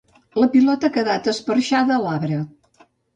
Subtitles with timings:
[0.43, 2.41] La pilota ha quedat esperxada a l'arbre